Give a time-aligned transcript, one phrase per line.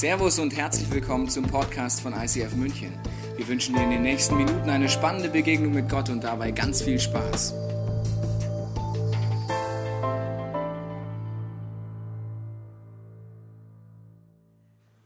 [0.00, 2.90] Servus und herzlich willkommen zum Podcast von ICF München.
[3.36, 6.80] Wir wünschen dir in den nächsten Minuten eine spannende Begegnung mit Gott und dabei ganz
[6.80, 7.52] viel Spaß.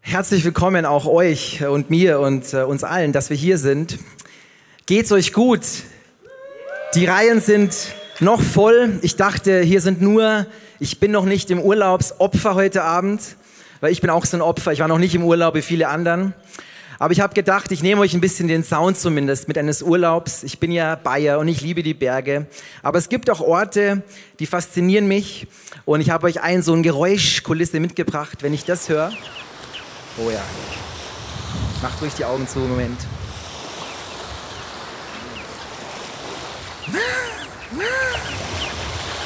[0.01, 3.99] Herzlich willkommen auch euch und mir und äh, uns allen, dass wir hier sind.
[4.87, 5.63] Geht's euch gut?
[6.95, 7.75] Die Reihen sind
[8.21, 9.01] noch voll.
[9.03, 10.47] Ich dachte, hier sind nur,
[10.79, 13.35] ich bin noch nicht im Urlaubsopfer heute Abend,
[13.85, 14.73] weil ich bin auch so ein Opfer.
[14.73, 16.33] Ich war noch nicht im Urlaub wie viele anderen.
[16.99, 20.43] Aber ich habe gedacht, ich nehme euch ein bisschen den Sound zumindest mit eines Urlaubs.
[20.43, 22.47] Ich bin ja Bayer und ich liebe die Berge.
[22.83, 24.03] Aber es gibt auch Orte,
[24.39, 25.49] die faszinieren mich.
[25.85, 28.43] Und ich habe euch ein so ein Geräuschkulisse mitgebracht.
[28.43, 29.13] Wenn ich das höre,
[30.17, 30.41] oh ja,
[31.83, 33.01] macht ruhig die Augen zu, Moment.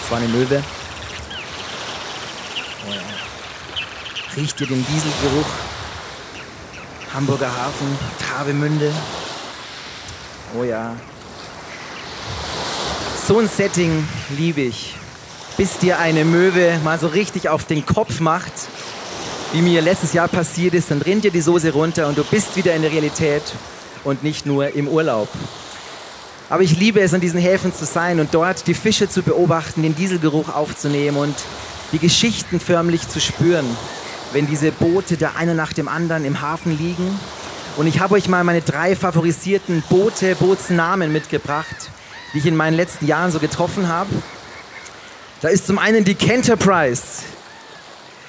[0.00, 0.64] Das war eine Möwe.
[2.88, 3.17] Oh ja.
[4.36, 5.46] Riecht ihr den Dieselgeruch?
[7.14, 8.92] Hamburger Hafen, Travemünde.
[10.58, 10.94] Oh ja.
[13.26, 14.94] So ein Setting liebe ich.
[15.56, 18.52] Bis dir eine Möwe mal so richtig auf den Kopf macht,
[19.52, 22.54] wie mir letztes Jahr passiert ist, dann rinnt dir die Soße runter und du bist
[22.56, 23.42] wieder in der Realität
[24.04, 25.28] und nicht nur im Urlaub.
[26.50, 29.82] Aber ich liebe es, an diesen Häfen zu sein und dort die Fische zu beobachten,
[29.82, 31.34] den Dieselgeruch aufzunehmen und
[31.92, 33.66] die Geschichten förmlich zu spüren,
[34.32, 37.18] wenn diese Boote der eine nach dem anderen im Hafen liegen.
[37.76, 41.90] Und ich habe euch mal meine drei favorisierten Boote, Bootsnamen mitgebracht,
[42.32, 44.10] die ich in meinen letzten Jahren so getroffen habe.
[45.40, 47.22] Da ist zum einen die Canterprise.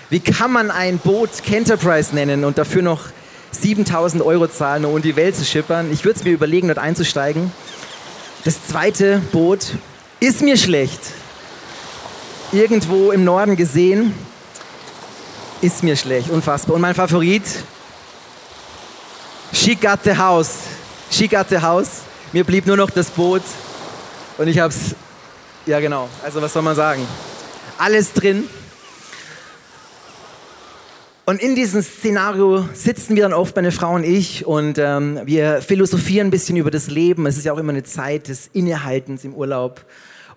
[0.09, 3.05] Wie kann man ein Boot Canterprise nennen und dafür noch
[3.51, 5.91] 7000 Euro zahlen, um die Welt zu schippern?
[5.91, 7.51] Ich würde es mir überlegen, dort einzusteigen.
[8.45, 9.73] Das zweite Boot
[10.19, 10.99] ist mir schlecht.
[12.51, 14.13] Irgendwo im Norden gesehen,
[15.61, 16.75] ist mir schlecht, unfassbar.
[16.75, 17.43] Und mein Favorit,
[19.51, 20.59] She got the house.
[21.11, 22.03] She got the house.
[22.31, 23.41] Mir blieb nur noch das Boot
[24.37, 24.95] und ich hab's,
[25.65, 27.05] ja genau, also was soll man sagen?
[27.77, 28.43] Alles drin.
[31.25, 35.61] Und in diesem Szenario sitzen wir dann oft, meine Frau und ich, und ähm, wir
[35.61, 37.25] philosophieren ein bisschen über das Leben.
[37.25, 39.85] Es ist ja auch immer eine Zeit des Innehaltens im Urlaub.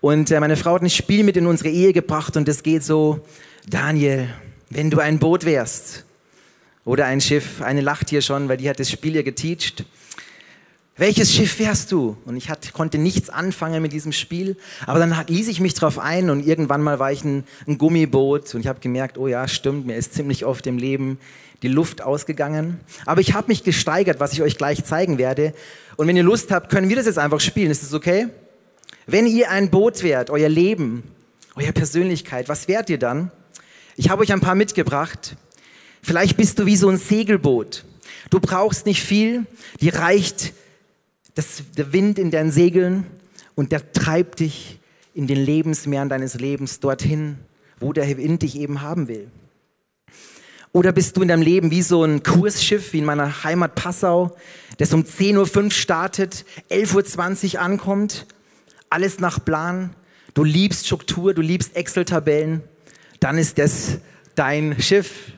[0.00, 2.82] Und äh, meine Frau hat ein Spiel mit in unsere Ehe gebracht und das geht
[2.82, 3.20] so,
[3.68, 4.28] Daniel,
[4.74, 6.04] wenn du ein Boot wärst
[6.84, 9.84] oder ein Schiff, eine lacht hier schon, weil die hat das Spiel ja geteacht.
[10.96, 12.16] Welches Schiff wärst du?
[12.26, 14.56] Und ich hat, konnte nichts anfangen mit diesem Spiel.
[14.86, 18.54] Aber dann ließ ich mich drauf ein und irgendwann mal war ich ein, ein Gummiboot
[18.54, 21.18] und ich habe gemerkt, oh ja, stimmt, mir ist ziemlich oft im Leben
[21.62, 22.80] die Luft ausgegangen.
[23.06, 25.54] Aber ich habe mich gesteigert, was ich euch gleich zeigen werde.
[25.96, 27.70] Und wenn ihr Lust habt, können wir das jetzt einfach spielen.
[27.70, 28.28] Ist das okay?
[29.06, 31.04] Wenn ihr ein Boot wärt, euer Leben,
[31.54, 33.30] eure Persönlichkeit, was wärt ihr dann?
[33.96, 35.36] Ich habe euch ein paar mitgebracht.
[36.02, 37.84] Vielleicht bist du wie so ein Segelboot.
[38.30, 39.46] Du brauchst nicht viel,
[39.80, 40.54] dir reicht
[41.34, 43.06] das, der Wind in deinen Segeln
[43.54, 44.78] und der treibt dich
[45.14, 47.38] in den Lebensmeeren deines Lebens dorthin,
[47.78, 49.30] wo der Wind dich eben haben will.
[50.72, 54.34] Oder bist du in deinem Leben wie so ein Kursschiff, wie in meiner Heimat Passau,
[54.78, 58.26] das um 10.05 Uhr startet, 11.20 Uhr ankommt,
[58.88, 59.94] alles nach Plan.
[60.32, 62.62] Du liebst Struktur, du liebst Excel-Tabellen,
[63.22, 63.98] dann ist das
[64.34, 65.32] dein Schiff.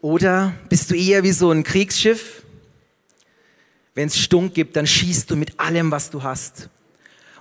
[0.00, 2.42] Oder bist du eher wie so ein Kriegsschiff,
[3.94, 6.70] wenn es Stunk gibt, dann schießt du mit allem, was du hast.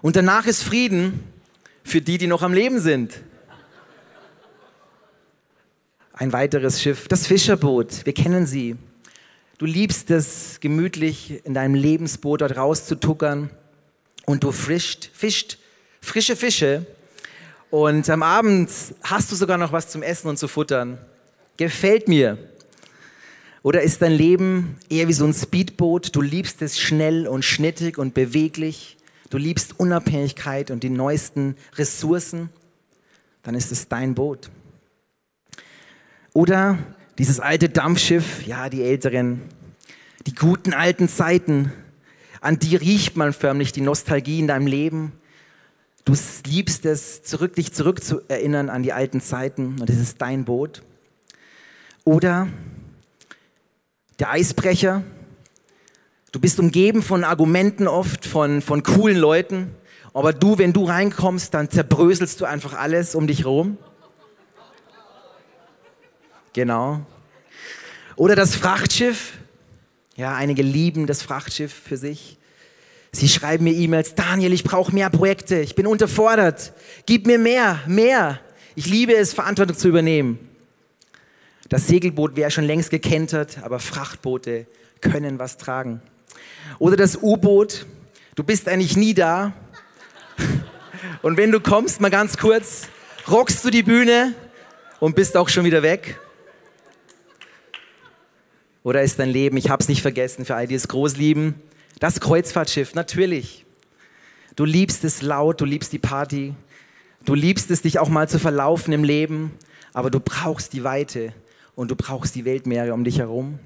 [0.01, 1.23] Und danach ist Frieden
[1.83, 3.21] für die, die noch am Leben sind.
[6.13, 8.75] Ein weiteres Schiff, das Fischerboot, wir kennen sie.
[9.57, 13.49] Du liebst es, gemütlich in deinem Lebensboot dort rauszutuckern
[14.25, 15.57] und du frischt, fischt
[15.99, 16.85] frische Fische
[17.71, 18.69] und am Abend
[19.01, 20.97] hast du sogar noch was zum Essen und zu futtern.
[21.55, 22.37] Gefällt mir.
[23.63, 26.15] Oder ist dein Leben eher wie so ein Speedboot?
[26.15, 28.97] Du liebst es schnell und schnittig und beweglich.
[29.29, 32.49] Du liebst Unabhängigkeit und die neuesten Ressourcen.
[33.43, 34.49] Dann ist es dein Boot.
[36.33, 36.77] Oder
[37.17, 39.43] dieses alte Dampfschiff, ja, die älteren,
[40.27, 41.71] die guten alten Zeiten,
[42.41, 45.13] an die riecht man förmlich die Nostalgie in deinem Leben.
[46.05, 46.15] Du
[46.45, 50.81] liebst es, zurück, dich zurückzuerinnern an die alten Zeiten und es ist dein Boot.
[52.03, 52.47] Oder
[54.19, 55.03] der Eisbrecher.
[56.31, 59.75] Du bist umgeben von Argumenten oft, von, von coolen Leuten.
[60.13, 63.77] Aber du, wenn du reinkommst, dann zerbröselst du einfach alles um dich herum.
[66.53, 67.01] Genau.
[68.15, 69.33] Oder das Frachtschiff.
[70.15, 72.37] Ja, einige lieben das Frachtschiff für sich.
[73.13, 76.73] Sie schreiben mir E-Mails, Daniel, ich brauche mehr Projekte, ich bin unterfordert.
[77.05, 78.39] Gib mir mehr, mehr.
[78.75, 80.39] Ich liebe es, Verantwortung zu übernehmen.
[81.67, 84.65] Das Segelboot wäre schon längst gekentert, aber Frachtboote
[85.01, 86.01] können was tragen.
[86.79, 87.85] Oder das U-Boot,
[88.35, 89.53] du bist eigentlich nie da.
[91.21, 92.87] Und wenn du kommst, mal ganz kurz,
[93.29, 94.33] rockst du die Bühne
[94.99, 96.19] und bist auch schon wieder weg.
[98.83, 101.55] Oder ist dein Leben, ich habe es nicht vergessen, für all die es groß lieben,
[102.01, 103.63] das Kreuzfahrtschiff, natürlich.
[104.55, 106.55] Du liebst es laut, du liebst die Party,
[107.25, 109.51] du liebst es, dich auch mal zu verlaufen im Leben,
[109.93, 111.31] aber du brauchst die Weite
[111.75, 113.59] und du brauchst die Weltmeere um dich herum.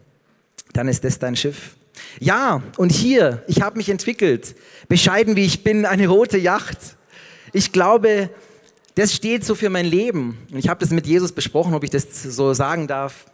[0.73, 1.77] Dann ist das dein Schiff.
[2.19, 4.53] Ja, und hier, ich habe mich entwickelt,
[4.89, 6.77] bescheiden wie ich bin, eine rote Yacht.
[7.53, 8.29] Ich glaube,
[8.95, 10.37] das steht so für mein Leben.
[10.51, 13.27] Und ich habe das mit Jesus besprochen, ob ich das so sagen darf.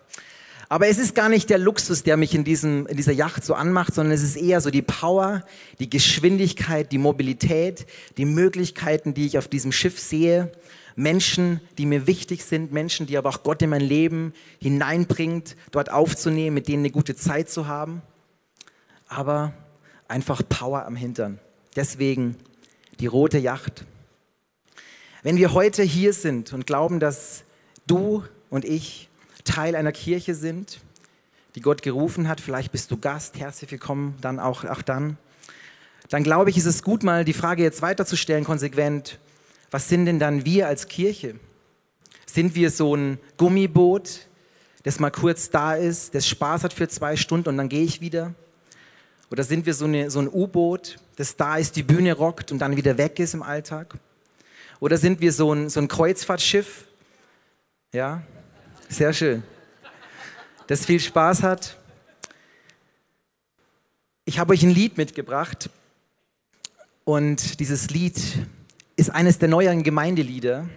[0.71, 3.56] Aber es ist gar nicht der Luxus, der mich in, diesem, in dieser Yacht so
[3.56, 5.44] anmacht, sondern es ist eher so die Power,
[5.79, 7.85] die Geschwindigkeit, die Mobilität,
[8.15, 10.50] die Möglichkeiten, die ich auf diesem Schiff sehe.
[10.95, 14.31] Menschen, die mir wichtig sind, Menschen, die aber auch Gott in mein Leben
[14.62, 18.01] hineinbringt, dort aufzunehmen, mit denen eine gute Zeit zu haben.
[19.09, 19.51] Aber
[20.07, 21.41] einfach Power am Hintern.
[21.75, 22.38] Deswegen
[23.01, 23.83] die rote Yacht.
[25.21, 27.44] Wenn wir heute hier sind und glauben, dass
[27.88, 29.09] du und ich
[29.43, 30.79] Teil einer Kirche sind,
[31.55, 35.17] die Gott gerufen hat, vielleicht bist du Gast, herzlich willkommen dann auch, auch dann,
[36.09, 39.19] dann glaube ich, ist es gut, mal die Frage jetzt weiterzustellen, konsequent,
[39.69, 41.35] was sind denn dann wir als Kirche?
[42.25, 44.27] Sind wir so ein Gummiboot,
[44.83, 48.01] das mal kurz da ist, das Spaß hat für zwei Stunden und dann gehe ich
[48.01, 48.33] wieder?
[49.29, 52.59] Oder sind wir so, eine, so ein U-Boot, das da ist, die Bühne rockt und
[52.59, 53.95] dann wieder weg ist im Alltag?
[54.81, 56.85] Oder sind wir so ein, so ein Kreuzfahrtschiff,
[57.93, 58.23] ja,
[58.91, 59.43] sehr schön.
[60.67, 61.77] Das viel Spaß hat.
[64.25, 65.69] Ich habe euch ein Lied mitgebracht
[67.03, 68.19] und dieses Lied
[68.95, 70.69] ist eines der neueren Gemeindelieder.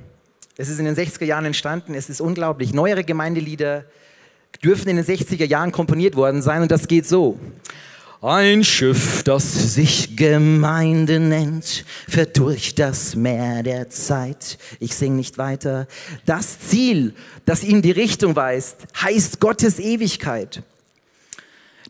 [0.57, 1.95] Es ist in den 60er Jahren entstanden.
[1.95, 2.73] Es ist unglaublich.
[2.73, 3.85] Neuere Gemeindelieder
[4.63, 7.39] dürfen in den 60er Jahren komponiert worden sein und das geht so.
[8.27, 14.57] Ein Schiff, das sich Gemeinde nennt, fährt durch das Meer der Zeit.
[14.81, 15.87] Ich sing nicht weiter.
[16.25, 17.13] Das Ziel,
[17.45, 20.63] das ihm die Richtung weist, heißt Gottes Ewigkeit.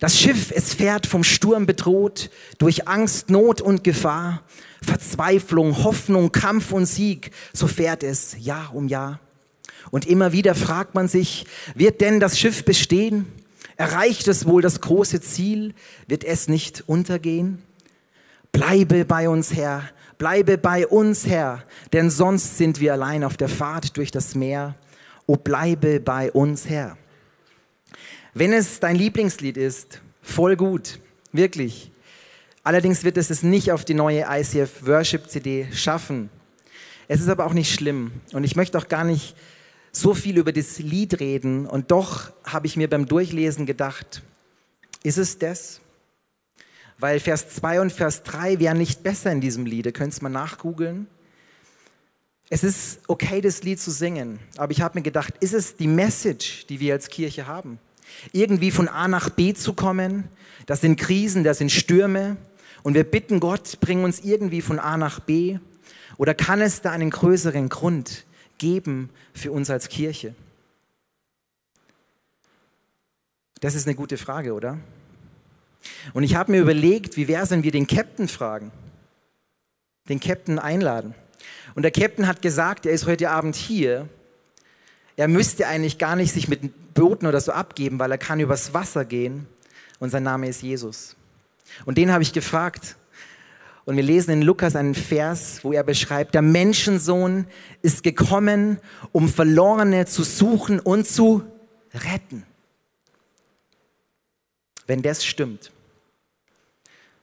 [0.01, 4.43] Das Schiff, es fährt vom Sturm bedroht, durch Angst, Not und Gefahr,
[4.83, 9.21] Verzweiflung, Hoffnung, Kampf und Sieg, so fährt es Jahr um Jahr.
[9.93, 11.47] Und immer wieder fragt man sich,
[11.77, 13.27] wird denn das Schiff bestehen?
[13.77, 15.75] Erreicht es wohl das große Ziel?
[16.07, 17.63] Wird es nicht untergehen?
[18.53, 19.83] Bleibe bei uns, Herr,
[20.17, 24.77] bleibe bei uns, Herr, denn sonst sind wir allein auf der Fahrt durch das Meer.
[25.27, 26.97] O bleibe bei uns, Herr.
[28.33, 31.01] Wenn es dein Lieblingslied ist, voll gut,
[31.33, 31.91] wirklich.
[32.63, 36.31] Allerdings wird es es nicht auf die neue ICF Worship CD schaffen.
[37.09, 39.37] Es ist aber auch nicht schlimm und ich möchte auch gar nicht
[39.97, 44.23] so viel über das Lied reden und doch habe ich mir beim Durchlesen gedacht,
[45.03, 45.81] ist es das?
[46.99, 49.87] Weil Vers 2 und Vers 3 wären nicht besser in diesem Lied.
[49.87, 51.07] Ihr könnt es mal nachgoogeln.
[52.51, 55.89] Es ist okay, das Lied zu singen, aber ich habe mir gedacht, ist es die
[55.89, 57.79] Message, die wir als Kirche haben?
[58.33, 60.25] Irgendwie von A nach B zu kommen,
[60.67, 62.37] das sind Krisen, das sind Stürme
[62.83, 65.59] und wir bitten Gott, bring uns irgendwie von A nach B.
[66.17, 68.25] Oder kann es da einen größeren Grund
[68.59, 70.35] geben für uns als Kirche?
[73.61, 74.79] Das ist eine gute Frage, oder?
[76.13, 78.73] Und ich habe mir überlegt, wie wäre es, wenn wir den Captain fragen?
[80.09, 81.15] Den Captain einladen.
[81.75, 84.09] Und der Captain hat gesagt, er ist heute Abend hier.
[85.17, 88.75] Er müsste eigentlich gar nicht sich mit Booten oder so abgeben, weil er kann übers
[88.75, 89.47] Wasser gehen.
[89.99, 91.17] Und sein Name ist Jesus.
[91.85, 92.97] Und den habe ich gefragt,
[93.87, 97.47] und wir lesen in Lukas einen Vers, wo er beschreibt, der Menschensohn
[97.83, 98.79] ist gekommen,
[99.13, 101.43] um Verlorene zu suchen und zu
[101.93, 102.45] retten.
[104.87, 105.71] Wenn das stimmt,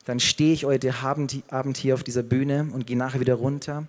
[0.06, 3.88] dann stehe ich heute Abend hier auf dieser Bühne und gehe nachher wieder runter,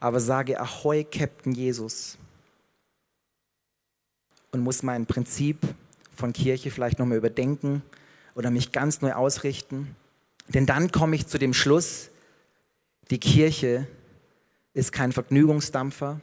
[0.00, 2.18] aber sage Ahoi, Captain Jesus.
[4.50, 5.58] Und muss mein Prinzip
[6.14, 7.82] von Kirche vielleicht nochmal überdenken
[8.34, 9.96] oder mich ganz neu ausrichten
[10.48, 12.10] denn dann komme ich zu dem Schluss,
[13.10, 13.86] die Kirche
[14.74, 16.20] ist kein Vergnügungsdampfer,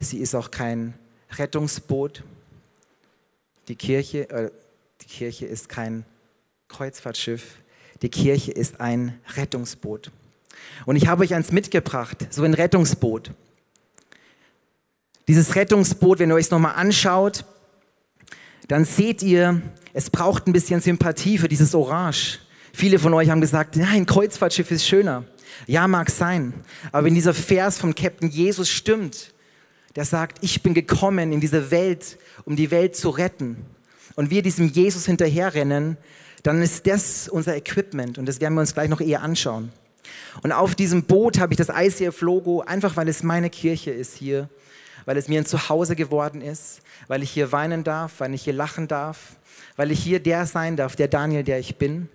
[0.00, 0.94] sie ist auch kein
[1.30, 2.24] Rettungsboot.
[3.68, 4.50] Die Kirche, äh,
[5.00, 6.04] die Kirche ist kein
[6.68, 7.56] Kreuzfahrtschiff,
[8.02, 10.10] die Kirche ist ein Rettungsboot.
[10.86, 13.32] Und ich habe euch eins mitgebracht, so ein Rettungsboot.
[15.28, 17.44] Dieses Rettungsboot, wenn ihr euch es nochmal anschaut,
[18.68, 19.62] dann seht ihr,
[19.92, 22.40] es braucht ein bisschen Sympathie für dieses Orange.
[22.76, 25.22] Viele von euch haben gesagt, nein, Kreuzfahrtschiff ist schöner.
[25.68, 26.52] Ja, mag sein.
[26.90, 29.32] Aber wenn dieser Vers vom Captain Jesus stimmt,
[29.94, 33.64] der sagt, ich bin gekommen in diese Welt, um die Welt zu retten,
[34.16, 35.96] und wir diesem Jesus hinterherrennen,
[36.42, 39.70] dann ist das unser Equipment und das werden wir uns gleich noch eher anschauen.
[40.42, 44.48] Und auf diesem Boot habe ich das ICF-Logo, einfach weil es meine Kirche ist hier,
[45.04, 48.52] weil es mir ein Zuhause geworden ist, weil ich hier weinen darf, weil ich hier
[48.52, 49.36] lachen darf,
[49.76, 52.08] weil ich hier der sein darf, der Daniel, der ich bin.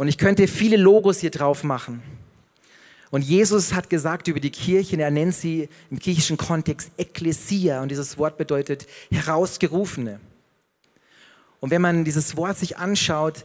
[0.00, 2.02] Und ich könnte viele Logos hier drauf machen.
[3.10, 7.90] Und Jesus hat gesagt über die Kirche, er nennt sie im griechischen Kontext Ekklesia und
[7.90, 10.18] dieses Wort bedeutet herausgerufene.
[11.60, 13.44] Und wenn man dieses Wort sich anschaut,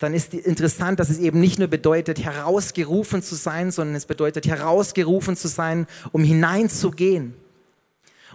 [0.00, 4.48] dann ist interessant, dass es eben nicht nur bedeutet, herausgerufen zu sein, sondern es bedeutet,
[4.48, 7.34] herausgerufen zu sein, um hineinzugehen.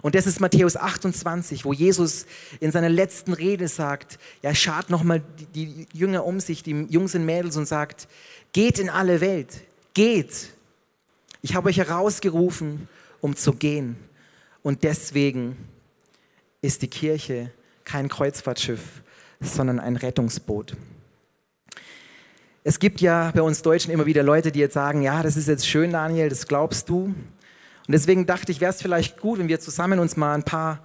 [0.02, 2.26] Und das ist Matthäus 28, wo Jesus
[2.60, 5.22] in seiner letzten Rede sagt, ja, schart nochmal
[5.54, 8.08] die, die Jünger um sich, die Jungs und Mädels und sagt,
[8.52, 9.62] geht in alle Welt,
[9.94, 10.50] geht,
[11.42, 12.88] ich habe euch herausgerufen,
[13.20, 13.96] um zu gehen.
[14.62, 15.56] Und deswegen
[16.62, 17.50] ist die Kirche
[17.84, 19.02] kein Kreuzfahrtschiff,
[19.40, 20.76] sondern ein Rettungsboot.
[22.62, 25.48] Es gibt ja bei uns Deutschen immer wieder Leute, die jetzt sagen, ja, das ist
[25.48, 27.14] jetzt schön, Daniel, das glaubst du.
[27.90, 30.78] Und deswegen dachte ich, wäre es vielleicht gut, wenn wir zusammen uns mal ein paar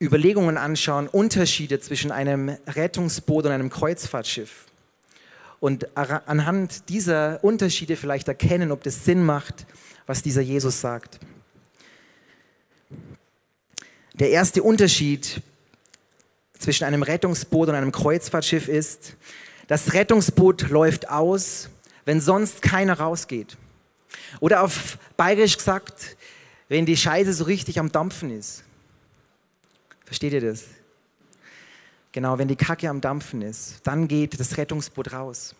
[0.00, 4.66] Überlegungen anschauen, Unterschiede zwischen einem Rettungsboot und einem Kreuzfahrtschiff
[5.58, 9.66] und anhand dieser Unterschiede vielleicht erkennen, ob das Sinn macht,
[10.06, 11.18] was dieser Jesus sagt.
[14.20, 15.42] Der erste Unterschied
[16.56, 19.16] zwischen einem Rettungsboot und einem Kreuzfahrtschiff ist,
[19.66, 21.68] das Rettungsboot läuft aus,
[22.04, 23.56] wenn sonst keiner rausgeht.
[24.40, 26.16] Oder auf bayerisch gesagt,
[26.68, 28.64] wenn die Scheiße so richtig am Dampfen ist.
[30.04, 30.64] Versteht ihr das?
[32.12, 35.54] Genau, wenn die Kacke am Dampfen ist, dann geht das Rettungsboot raus.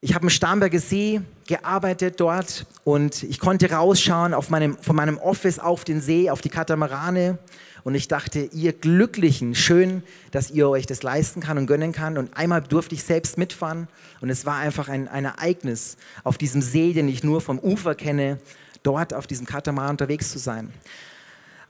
[0.00, 5.58] Ich habe im Starnberger See gearbeitet dort und ich konnte rausschauen meinem, von meinem Office
[5.58, 7.38] auf den See, auf die Katamarane
[7.84, 12.18] und ich dachte, ihr Glücklichen, schön, dass ihr euch das leisten kann und gönnen kann.
[12.18, 13.88] Und einmal durfte ich selbst mitfahren
[14.20, 17.94] und es war einfach ein, ein Ereignis, auf diesem See, den ich nur vom Ufer
[17.94, 18.38] kenne,
[18.82, 20.72] dort auf diesem Katamaran unterwegs zu sein.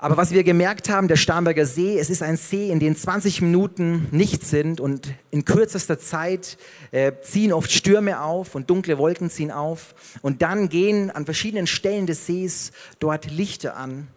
[0.02, 3.42] Aber was wir gemerkt haben, der Starnberger See, es ist ein See, in dem 20
[3.42, 6.56] Minuten nichts sind und in kürzester Zeit
[6.90, 11.66] äh, ziehen oft Stürme auf und dunkle Wolken ziehen auf und dann gehen an verschiedenen
[11.66, 14.08] Stellen des Sees dort Lichter an,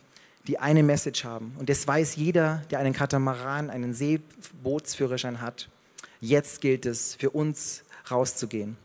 [0.47, 1.55] die eine Message haben.
[1.57, 5.69] Und das weiß jeder, der einen Katamaran, einen Seebootsführerschein hat.
[6.19, 8.77] Jetzt gilt es für uns rauszugehen.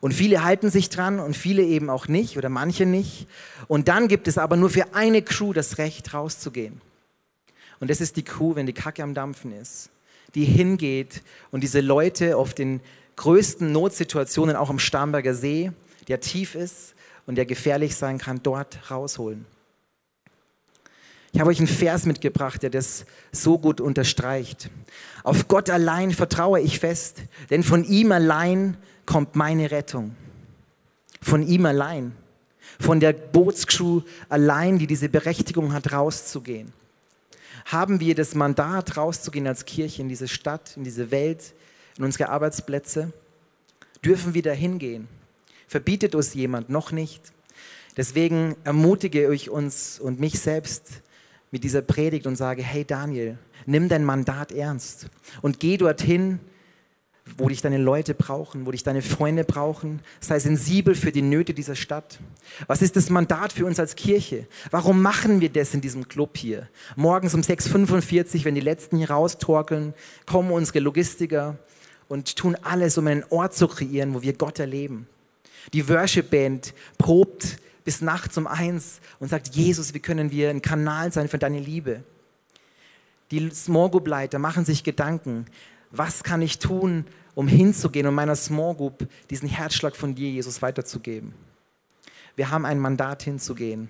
[0.00, 3.26] Und viele halten sich dran und viele eben auch nicht oder manche nicht.
[3.68, 6.80] Und dann gibt es aber nur für eine Crew das Recht, rauszugehen.
[7.80, 9.90] Und das ist die Crew, wenn die Kacke am Dampfen ist,
[10.34, 12.80] die hingeht und diese Leute auf den
[13.16, 15.72] größten Notsituationen, auch am Starnberger See,
[16.08, 16.94] der tief ist
[17.26, 19.44] und der gefährlich sein kann, dort rausholen.
[21.32, 24.68] Ich habe euch einen Vers mitgebracht, der das so gut unterstreicht.
[25.22, 30.16] Auf Gott allein vertraue ich fest, denn von ihm allein kommt meine Rettung.
[31.22, 32.12] Von ihm allein.
[32.80, 36.72] Von der Bootscrew allein, die diese Berechtigung hat, rauszugehen.
[37.66, 41.54] Haben wir das Mandat, rauszugehen als Kirche in diese Stadt, in diese Welt,
[41.98, 43.12] in unsere Arbeitsplätze?
[44.04, 45.08] Dürfen wir da hingehen?
[45.68, 46.70] Verbietet uns jemand?
[46.70, 47.32] Noch nicht.
[47.96, 51.02] Deswegen ermutige ich uns und mich selbst
[51.50, 55.08] mit dieser Predigt und sage, hey Daniel, nimm dein Mandat ernst
[55.42, 56.40] und geh dorthin,
[57.36, 60.00] wo dich deine Leute brauchen, wo dich deine Freunde brauchen.
[60.20, 62.18] Sei sensibel für die Nöte dieser Stadt.
[62.66, 64.46] Was ist das Mandat für uns als Kirche?
[64.70, 66.68] Warum machen wir das in diesem Club hier?
[66.96, 69.94] Morgens um 6.45 Uhr, wenn die Letzten hier raustorkeln,
[70.26, 71.58] kommen unsere Logistiker
[72.08, 75.06] und tun alles, um einen Ort zu kreieren, wo wir Gott erleben.
[75.72, 77.58] Die Worship Band probt
[77.90, 81.58] bis nachts um eins und sagt, Jesus, wie können wir ein Kanal sein für deine
[81.58, 82.04] Liebe?
[83.32, 85.46] Die Small Group Leiter machen sich Gedanken,
[85.90, 87.04] was kann ich tun,
[87.34, 91.34] um hinzugehen und meiner Small Group diesen Herzschlag von dir, Jesus, weiterzugeben.
[92.36, 93.88] Wir haben ein Mandat hinzugehen.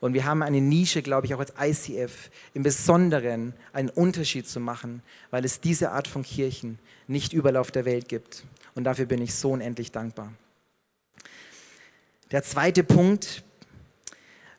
[0.00, 4.58] Und wir haben eine Nische, glaube ich, auch als ICF, im Besonderen einen Unterschied zu
[4.58, 8.44] machen, weil es diese Art von Kirchen nicht überall auf der Welt gibt.
[8.74, 10.32] Und dafür bin ich so unendlich dankbar.
[12.30, 13.42] Der zweite Punkt.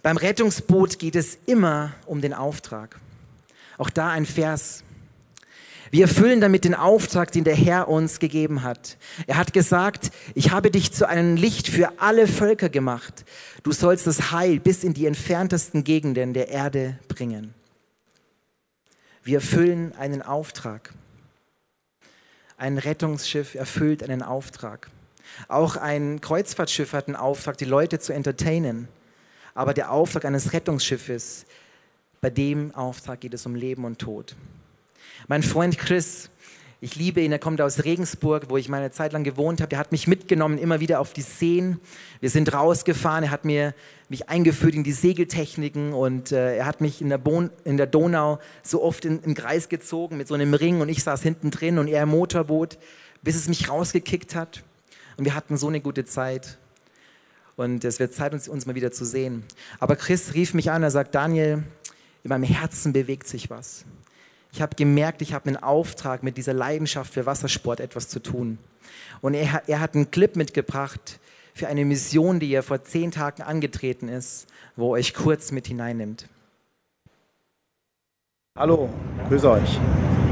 [0.01, 2.99] Beim Rettungsboot geht es immer um den Auftrag.
[3.77, 4.83] Auch da ein Vers
[5.91, 8.97] wir erfüllen damit den Auftrag, den der Herr uns gegeben hat.
[9.25, 13.25] Er hat gesagt, ich habe dich zu einem Licht für alle Völker gemacht.
[13.63, 17.53] Du sollst das Heil bis in die entferntesten Gegenden der Erde bringen.
[19.23, 20.93] Wir erfüllen einen Auftrag.
[22.57, 24.89] Ein Rettungsschiff erfüllt einen Auftrag.
[25.47, 28.87] Auch ein Kreuzfahrtschiff hat einen Auftrag, die Leute zu entertainen.
[29.53, 31.45] aber der Auftrag eines Rettungsschiffes,
[32.21, 34.35] bei dem Auftrag geht es um Leben und Tod.
[35.27, 36.29] Mein Freund Chris,
[36.79, 39.75] ich liebe ihn, er kommt aus Regensburg, wo ich meine Zeit lang gewohnt habe.
[39.75, 41.79] Er hat mich mitgenommen, immer wieder auf die Seen.
[42.19, 43.73] Wir sind rausgefahren, er hat mir,
[44.09, 47.87] mich eingeführt in die Segeltechniken und äh, er hat mich in der, Bon in der
[47.87, 51.49] Donau so oft in, im Kreis gezogen mit so einem Ring und ich saß hinten
[51.49, 52.77] drin und er im Motorboot,
[53.23, 54.63] bis es mich rausgekickt hat.
[55.17, 56.57] Und wir hatten so eine gute Zeit.
[57.55, 59.43] Und es wird Zeit, uns, uns mal wieder zu sehen.
[59.79, 61.63] Aber Chris rief mich an, er sagt, Daniel,
[62.23, 63.83] in meinem Herzen bewegt sich was.
[64.53, 68.59] Ich habe gemerkt, ich habe einen Auftrag mit dieser Leidenschaft für Wassersport etwas zu tun.
[69.21, 71.19] Und er, er hat einen Clip mitgebracht
[71.53, 74.45] für eine Mission, die er vor zehn Tagen angetreten ist,
[74.75, 76.27] wo er euch kurz mit hineinnimmt.
[78.57, 78.89] Hallo,
[79.29, 79.79] grüße euch.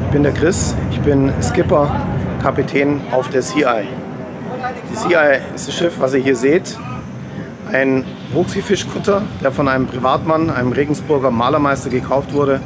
[0.05, 2.07] Ich bin der Chris, ich bin Skipper,
[2.41, 3.87] Kapitän auf der CI.
[4.91, 6.77] Die CI ist das Schiff, was ihr hier seht.
[7.71, 12.62] Ein Hochseefischkutter, der von einem Privatmann, einem Regensburger Malermeister gekauft wurde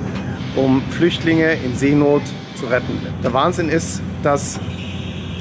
[0.56, 2.22] um Flüchtlinge in Seenot
[2.56, 3.00] zu retten.
[3.24, 4.60] Der Wahnsinn ist, dass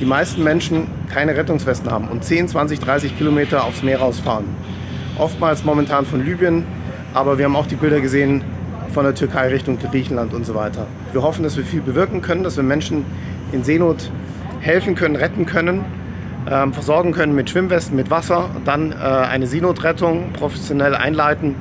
[0.00, 4.44] die meisten Menschen keine Rettungswesten haben und 10, 20, 30 Kilometer aufs Meer rausfahren.
[5.18, 6.64] Oftmals momentan von Libyen,
[7.14, 8.44] aber wir haben auch die Bilder gesehen
[8.92, 10.86] von der Türkei Richtung Griechenland und so weiter.
[11.12, 13.04] Wir hoffen, dass wir viel bewirken können, dass wir Menschen
[13.50, 14.10] in Seenot
[14.60, 15.84] helfen können, retten können,
[16.50, 21.54] ähm, versorgen können mit Schwimmwesten, mit Wasser, dann äh, eine Seenotrettung professionell einleiten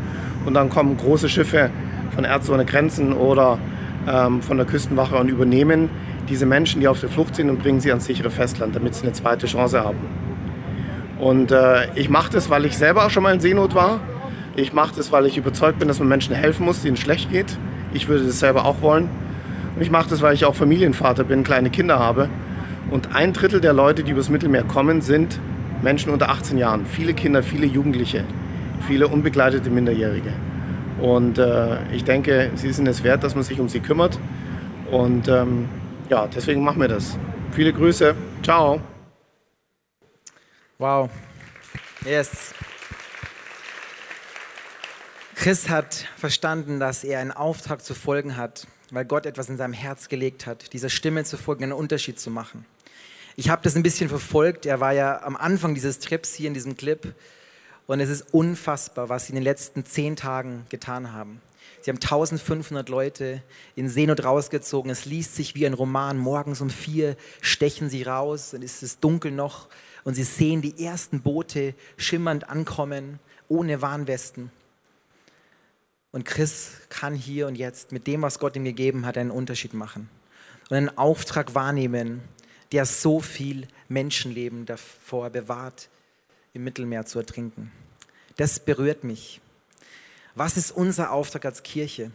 [0.45, 1.69] und dann kommen große Schiffe
[2.15, 3.59] von Ärzte ohne Grenzen oder
[4.07, 5.89] ähm, von der Küstenwache und übernehmen
[6.29, 9.03] diese Menschen, die auf der Flucht sind und bringen sie ans sichere Festland, damit sie
[9.03, 9.99] eine zweite Chance haben.
[11.19, 13.99] Und äh, ich mache das, weil ich selber auch schon mal in Seenot war.
[14.55, 17.31] Ich mache das, weil ich überzeugt bin, dass man Menschen helfen muss, denen es schlecht
[17.31, 17.57] geht.
[17.93, 19.09] Ich würde das selber auch wollen.
[19.75, 22.29] Und ich mache das, weil ich auch Familienvater bin, kleine Kinder habe.
[22.89, 25.39] Und ein Drittel der Leute, die übers Mittelmeer kommen, sind
[25.81, 26.85] Menschen unter 18 Jahren.
[26.85, 28.23] Viele Kinder, viele Jugendliche,
[28.87, 30.31] viele unbegleitete Minderjährige.
[31.01, 34.17] Und äh, ich denke, sie sind es wert, dass man sich um sie kümmert.
[34.89, 35.67] Und ähm,
[36.09, 37.17] ja, deswegen machen wir das.
[37.51, 38.15] Viele Grüße.
[38.41, 38.81] Ciao.
[40.77, 41.09] Wow.
[42.05, 42.53] Yes.
[45.35, 49.73] Chris hat verstanden, dass er einen Auftrag zu folgen hat, weil Gott etwas in seinem
[49.73, 52.65] Herz gelegt hat, dieser Stimme zu folgen, einen Unterschied zu machen.
[53.39, 54.65] Ich habe das ein bisschen verfolgt.
[54.65, 57.13] Er war ja am Anfang dieses Trips hier in diesem Clip
[57.85, 61.39] und es ist unfassbar, was sie in den letzten zehn Tagen getan haben.
[61.81, 63.43] Sie haben 1500 Leute
[63.75, 64.89] in Seenot rausgezogen.
[64.89, 66.17] Es liest sich wie ein Roman.
[66.17, 69.67] Morgens um vier stechen sie raus, ist es dunkel noch
[70.03, 73.19] und sie sehen die ersten Boote schimmernd ankommen,
[73.49, 74.51] ohne Warnwesten.
[76.11, 79.75] Und Chris kann hier und jetzt mit dem, was Gott ihm gegeben hat, einen Unterschied
[79.75, 80.09] machen
[80.71, 82.23] und einen Auftrag wahrnehmen,
[82.71, 85.89] der so viel Menschenleben davor bewahrt,
[86.53, 87.71] im Mittelmeer zu ertrinken.
[88.35, 89.41] Das berührt mich.
[90.35, 92.11] Was ist unser Auftrag als Kirche?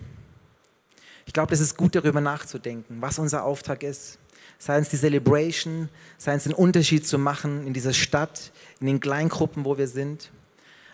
[1.27, 4.19] Ich glaube, es ist gut darüber nachzudenken, was unser Auftrag ist.
[4.59, 5.89] Sei es die Celebration,
[6.19, 10.31] sei es den Unterschied zu machen in dieser Stadt, in den Kleingruppen, wo wir sind.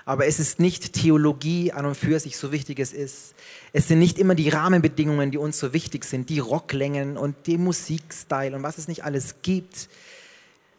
[0.08, 3.34] Aber es ist nicht Theologie an und für sich, so wichtig es ist.
[3.74, 7.58] Es sind nicht immer die Rahmenbedingungen, die uns so wichtig sind, die Rocklängen und die
[7.58, 9.90] Musikstil und was es nicht alles gibt,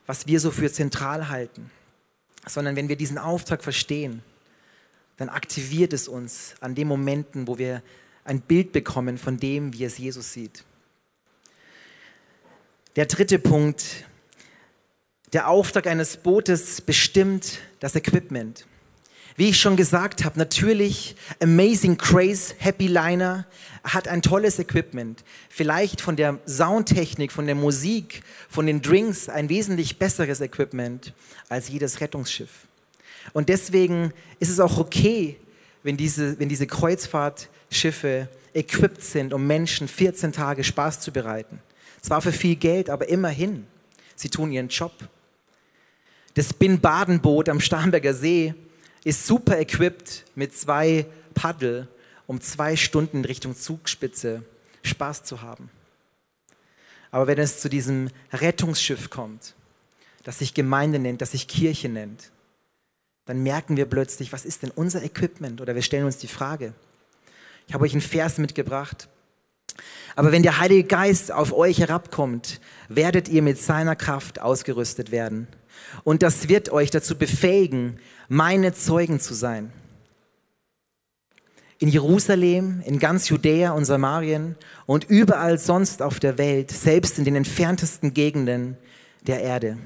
[0.07, 1.69] was wir so für zentral halten
[2.47, 4.21] sondern wenn wir diesen Auftrag verstehen,
[5.17, 7.81] dann aktiviert es uns an den Momenten, wo wir
[8.23, 10.63] ein Bild bekommen von dem, wie es Jesus sieht.
[12.95, 14.05] Der dritte Punkt,
[15.33, 18.65] der Auftrag eines Bootes bestimmt das Equipment.
[19.39, 23.47] Wie ich schon gesagt habe, natürlich Amazing Grace Happy Liner
[23.86, 25.23] hat ein tolles Equipment.
[25.47, 31.13] Vielleicht von der Soundtechnik, von der Musik, von den Drinks ein wesentlich besseres Equipment
[31.47, 32.49] als jedes Rettungsschiff.
[33.32, 35.38] Und deswegen ist es auch okay,
[35.84, 41.62] wenn diese, wenn diese Kreuzfahrtschiffe equipped sind, um Menschen 14 Tage Spaß zu bereiten.
[42.02, 43.67] Zwar für viel Geld, aber immerhin.
[44.17, 44.91] Sie tun ihren Job.
[46.34, 48.54] Das Bin-Baden-Boot am Starnberger See
[49.03, 51.88] ist super equipped mit zwei Paddel,
[52.27, 54.43] um zwei Stunden Richtung Zugspitze
[54.83, 55.69] Spaß zu haben.
[57.12, 59.55] Aber wenn es zu diesem Rettungsschiff kommt,
[60.23, 62.31] das sich Gemeinde nennt, das sich Kirche nennt,
[63.25, 65.62] dann merken wir plötzlich, was ist denn unser Equipment?
[65.62, 66.73] Oder wir stellen uns die Frage.
[67.67, 69.07] Ich habe euch einen Vers mitgebracht.
[70.15, 75.47] Aber wenn der Heilige Geist auf euch herabkommt, werdet ihr mit seiner Kraft ausgerüstet werden.
[76.03, 79.71] Und das wird euch dazu befähigen, meine Zeugen zu sein.
[81.79, 87.25] In Jerusalem, in ganz Judäa und Samarien und überall sonst auf der Welt, selbst in
[87.25, 88.77] den entferntesten Gegenden
[89.25, 89.77] der Erde.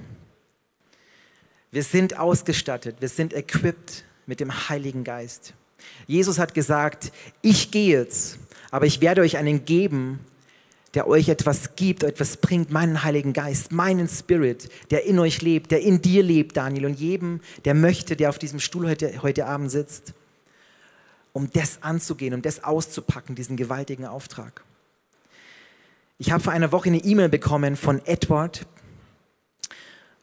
[1.72, 5.54] Wir sind ausgestattet, wir sind equipped mit dem Heiligen Geist.
[6.08, 8.40] Jesus hat gesagt, ich gehe jetzt,
[8.72, 10.20] aber ich werde euch einen geben,
[10.94, 15.72] der euch etwas gibt, etwas bringt, meinen Heiligen Geist, meinen Spirit, der in euch lebt,
[15.72, 19.48] der in dir lebt, Daniel, und jedem, der möchte, der auf diesem Stuhl heute, heute
[19.48, 20.14] Abend sitzt,
[21.32, 24.64] um das anzugehen, um das auszupacken, diesen gewaltigen Auftrag.
[26.20, 28.68] Ich habe vor einer Woche eine E-Mail bekommen von Edward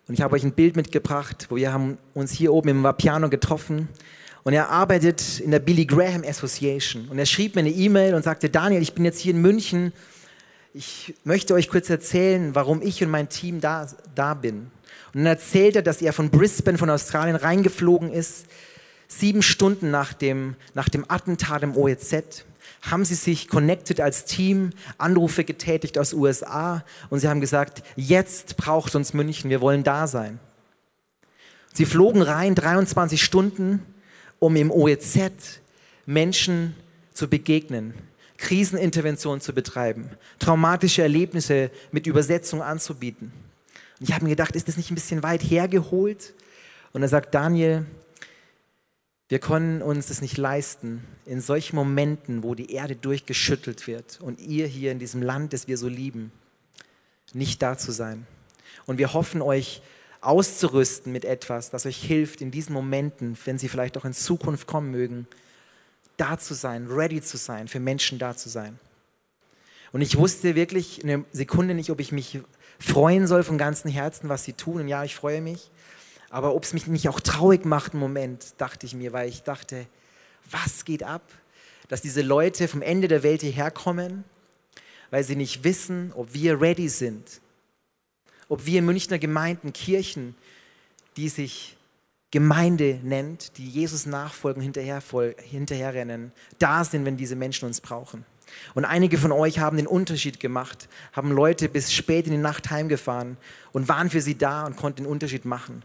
[0.07, 3.29] und ich habe euch ein Bild mitgebracht, wo wir haben uns hier oben im Vapiano
[3.29, 3.89] getroffen
[4.45, 8.23] und er arbeitet in der Billy Graham Association und er schrieb mir eine E-Mail und
[8.23, 9.93] sagte, Daniel, ich bin jetzt hier in München
[10.73, 14.71] ich möchte euch kurz erzählen, warum ich und mein Team da, da bin.
[15.13, 18.47] Und dann erzählt er, dass er von Brisbane, von Australien reingeflogen ist.
[19.09, 22.45] Sieben Stunden nach dem, nach dem Attentat im OEZ
[22.83, 28.57] haben sie sich connected als Team, Anrufe getätigt aus USA und sie haben gesagt, jetzt
[28.57, 30.39] braucht uns München, wir wollen da sein.
[31.75, 33.85] Sie flogen rein 23 Stunden,
[34.39, 35.31] um im OEZ
[36.07, 36.75] Menschen
[37.13, 37.95] zu begegnen,
[38.41, 43.33] Krisenintervention zu betreiben, traumatische Erlebnisse mit Übersetzung anzubieten.
[43.99, 46.35] Und ich habe mir gedacht, ist das nicht ein bisschen weit hergeholt?
[46.93, 47.85] Und er sagt, Daniel,
[49.29, 54.41] wir können uns das nicht leisten, in solchen Momenten, wo die Erde durchgeschüttelt wird und
[54.41, 56.33] ihr hier in diesem Land, das wir so lieben,
[57.33, 58.27] nicht da zu sein.
[58.87, 59.83] Und wir hoffen euch
[60.21, 64.67] auszurüsten mit etwas, das euch hilft in diesen Momenten, wenn sie vielleicht auch in Zukunft
[64.67, 65.29] kommen mögen,
[66.21, 68.79] da zu sein, ready zu sein, für Menschen da zu sein.
[69.93, 72.41] Und ich wusste wirklich eine Sekunde nicht, ob ich mich
[72.79, 74.83] freuen soll von ganzem Herzen, was sie tun.
[74.83, 75.71] Und ja, ich freue mich.
[76.29, 79.43] Aber ob es mich nicht auch traurig macht, einen Moment, dachte ich mir, weil ich
[79.43, 79.87] dachte,
[80.51, 81.23] was geht ab?
[81.89, 84.25] Dass diese Leute vom Ende der Welt hierher kommen,
[85.11, 87.41] weil sie nicht wissen, ob wir ready sind.
[88.49, 90.37] Ob wir Münchner Gemeinden, Kirchen,
[91.17, 91.77] die sich
[92.31, 95.03] Gemeinde nennt, die Jesus nachfolgen, hinterher,
[95.39, 98.25] hinterherrennen, da sind, wenn diese Menschen uns brauchen.
[98.75, 102.71] Und einige von euch haben den Unterschied gemacht, haben Leute bis spät in die Nacht
[102.71, 103.37] heimgefahren
[103.73, 105.83] und waren für sie da und konnten den Unterschied machen.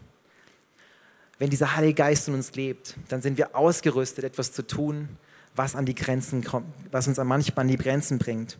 [1.38, 5.08] Wenn dieser Heilige Geist in uns lebt, dann sind wir ausgerüstet, etwas zu tun,
[5.54, 8.58] was an die Grenzen kommt, was uns manchmal an die Grenzen bringt.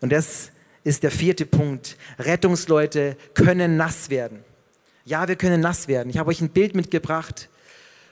[0.00, 0.50] Und das
[0.84, 1.96] ist der vierte Punkt.
[2.18, 4.44] Rettungsleute können nass werden.
[5.06, 6.10] Ja, wir können nass werden.
[6.10, 7.48] Ich habe euch ein Bild mitgebracht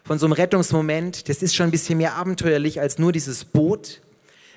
[0.04, 1.28] von so einem Rettungsmoment.
[1.28, 4.00] Das ist schon ein bisschen mehr abenteuerlich als nur dieses Boot.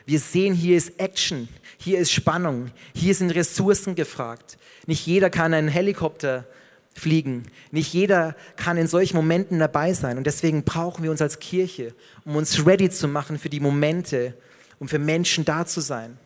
[0.06, 4.60] Wir sehen, hier ist Action, hier ist Spannung, hier sind Ressourcen gefragt.
[4.86, 6.46] Nicht jeder kann einen Helikopter
[6.94, 7.46] fliegen.
[7.72, 10.20] Nicht jeder kann in solchen Momenten dabei sein.
[10.20, 14.36] Und deswegen brauchen wir uns als Kirche, um uns ready zu machen für die Momente,
[14.78, 16.20] um für Menschen da zu sein,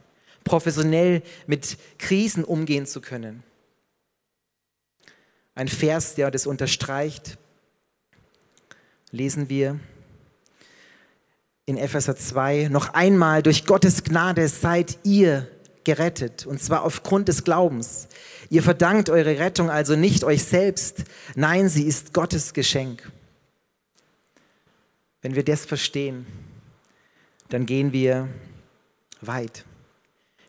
[0.43, 3.43] professionell mit Krisen umgehen zu können.
[5.55, 7.37] Ein Vers, der das unterstreicht,
[9.11, 9.79] lesen wir
[11.65, 15.47] in Epheser 2, noch einmal durch Gottes Gnade seid ihr
[15.83, 18.07] gerettet, und zwar aufgrund des Glaubens.
[18.49, 21.03] Ihr verdankt eure Rettung also nicht euch selbst,
[21.35, 23.11] nein, sie ist Gottes Geschenk.
[25.21, 26.25] Wenn wir das verstehen,
[27.49, 28.27] dann gehen wir
[29.21, 29.65] weit.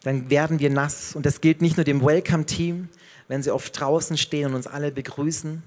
[0.03, 1.15] Dann werden wir nass.
[1.15, 2.88] Und das gilt nicht nur dem Welcome-Team,
[3.33, 5.62] wenn sie oft draußen stehen und uns alle begrüßen,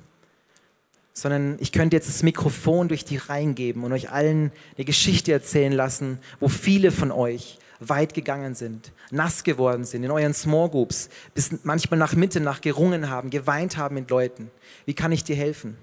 [1.13, 5.31] sondern ich könnte jetzt das Mikrofon durch die Reihen geben und euch allen eine Geschichte
[5.31, 10.69] erzählen lassen, wo viele von euch weit gegangen sind, nass geworden sind, in euren Small
[10.69, 14.51] Groups, bis manchmal nach Mitternacht gerungen haben, geweint haben mit Leuten.
[14.85, 15.75] Wie kann ich dir helfen?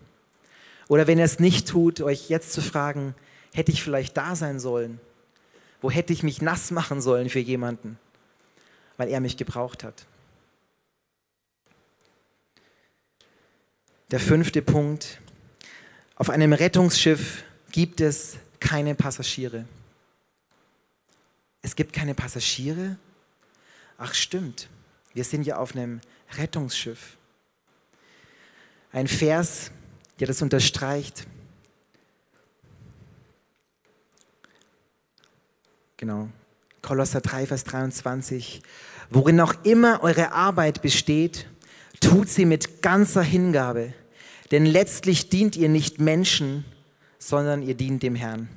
[0.86, 3.16] Oder wenn ihr es nicht tut, euch jetzt zu fragen,
[3.54, 5.00] hätte ich vielleicht da sein sollen?
[5.80, 7.98] Wo hätte ich mich nass machen sollen für jemanden,
[8.98, 10.06] weil er mich gebraucht hat?
[14.12, 15.22] Der fünfte Punkt.
[16.16, 19.64] Auf einem Rettungsschiff gibt es keine Passagiere.
[21.62, 22.98] Es gibt keine Passagiere?
[23.96, 24.68] Ach stimmt,
[25.14, 26.02] wir sind ja auf einem
[26.36, 27.16] Rettungsschiff.
[28.92, 29.70] Ein Vers,
[30.20, 31.26] der das unterstreicht.
[35.96, 36.28] Genau.
[36.82, 38.62] Kolosser 3, Vers 23.
[39.08, 41.46] Worin auch immer eure Arbeit besteht,
[42.00, 43.94] tut sie mit ganzer Hingabe
[44.52, 46.64] denn letztlich dient ihr nicht Menschen,
[47.18, 48.48] sondern ihr dient dem Herrn.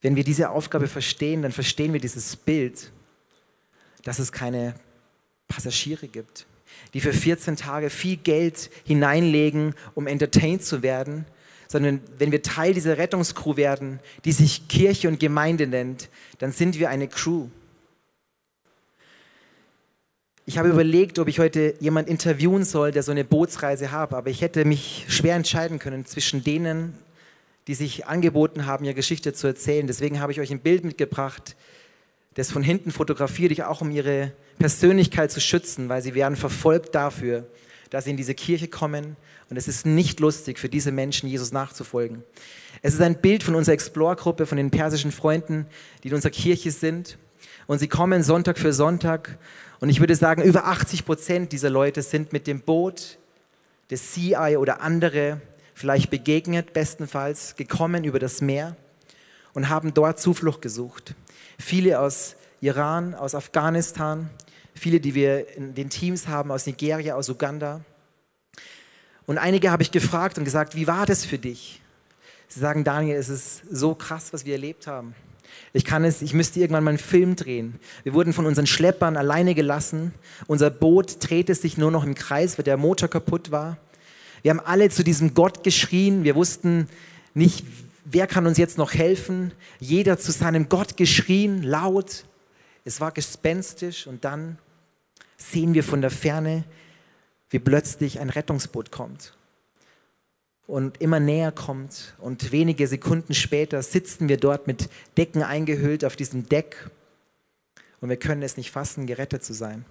[0.00, 2.92] Wenn wir diese Aufgabe verstehen, dann verstehen wir dieses Bild,
[4.04, 4.74] dass es keine
[5.48, 6.46] Passagiere gibt,
[6.94, 11.24] die für 14 Tage viel Geld hineinlegen, um entertained zu werden,
[11.66, 16.08] sondern wenn wir Teil dieser Rettungscrew werden, die sich Kirche und Gemeinde nennt,
[16.38, 17.48] dann sind wir eine Crew.
[20.48, 24.30] Ich habe überlegt, ob ich heute jemand interviewen soll, der so eine Bootsreise hat, aber
[24.30, 26.94] ich hätte mich schwer entscheiden können zwischen denen,
[27.66, 29.86] die sich angeboten haben, ihre Geschichte zu erzählen.
[29.86, 31.54] Deswegen habe ich euch ein Bild mitgebracht,
[32.32, 36.94] das von hinten fotografiert ich auch, um ihre Persönlichkeit zu schützen, weil sie werden verfolgt
[36.94, 37.46] dafür,
[37.90, 39.18] dass sie in diese Kirche kommen.
[39.50, 42.24] Und es ist nicht lustig für diese Menschen, Jesus nachzufolgen.
[42.80, 45.66] Es ist ein Bild von unserer Explore-Gruppe, von den persischen Freunden,
[46.02, 47.18] die in unserer Kirche sind.
[47.68, 49.36] Und sie kommen Sonntag für Sonntag.
[49.78, 53.18] Und ich würde sagen, über 80 Prozent dieser Leute sind mit dem Boot
[53.90, 55.42] des CI oder andere
[55.74, 58.74] vielleicht begegnet, bestenfalls gekommen über das Meer
[59.52, 61.14] und haben dort Zuflucht gesucht.
[61.58, 64.30] Viele aus Iran, aus Afghanistan,
[64.74, 67.82] viele, die wir in den Teams haben, aus Nigeria, aus Uganda.
[69.26, 71.82] Und einige habe ich gefragt und gesagt, wie war das für dich?
[72.48, 75.14] Sie sagen, Daniel, es ist so krass, was wir erlebt haben.
[75.72, 77.78] Ich kann es, ich müsste irgendwann mal einen Film drehen.
[78.02, 80.12] Wir wurden von unseren Schleppern alleine gelassen.
[80.46, 83.76] Unser Boot drehte sich nur noch im Kreis, weil der Motor kaputt war.
[84.42, 86.24] Wir haben alle zu diesem Gott geschrien.
[86.24, 86.88] Wir wussten
[87.34, 87.66] nicht,
[88.04, 89.52] wer kann uns jetzt noch helfen.
[89.78, 92.24] Jeder zu seinem Gott geschrien, laut.
[92.84, 94.58] Es war gespenstisch und dann
[95.36, 96.64] sehen wir von der Ferne,
[97.50, 99.37] wie plötzlich ein Rettungsboot kommt
[100.68, 102.14] und immer näher kommt.
[102.18, 106.88] Und wenige Sekunden später sitzen wir dort mit Decken eingehüllt auf diesem Deck
[108.00, 109.84] und wir können es nicht fassen, gerettet zu sein.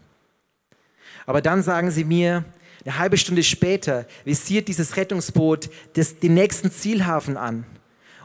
[1.25, 2.45] Aber dann sagen sie mir,
[2.85, 7.65] eine halbe Stunde später visiert dieses Rettungsboot das, den nächsten Zielhafen an.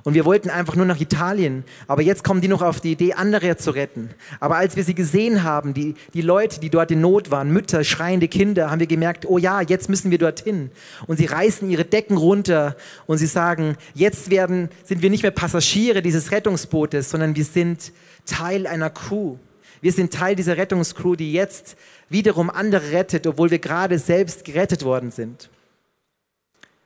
[0.05, 1.65] Und wir wollten einfach nur nach Italien.
[1.87, 4.11] Aber jetzt kommen die noch auf die Idee, andere zu retten.
[4.41, 7.85] Aber als wir sie gesehen haben, die, die Leute, die dort in Not waren, Mütter,
[7.85, 10.71] schreiende Kinder, haben wir gemerkt, oh ja, jetzt müssen wir dorthin.
[11.07, 15.31] Und sie reißen ihre Decken runter und sie sagen, jetzt werden, sind wir nicht mehr
[15.31, 17.93] Passagiere dieses Rettungsbootes, sondern wir sind
[18.27, 19.37] Teil einer Crew.
[19.81, 21.77] Wir sind Teil dieser Rettungscrew, die jetzt
[22.09, 25.49] wiederum andere rettet, obwohl wir gerade selbst gerettet worden sind.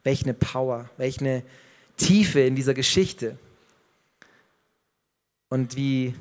[0.02, 1.42] Welch eine Power, welch eine
[1.96, 3.38] Tiefe in dieser Geschichte.
[5.48, 6.14] Und wie